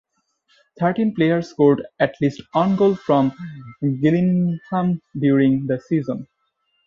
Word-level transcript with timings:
Thirteen 0.79 1.13
players 1.13 1.51
scored 1.51 1.85
at 1.99 2.15
least 2.23 2.41
one 2.53 2.75
goal 2.75 2.95
for 2.95 3.31
Gillingham 3.81 4.99
during 5.19 5.67
the 5.67 5.79
season. 5.79 6.27